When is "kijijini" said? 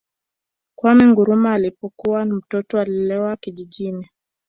3.37-4.09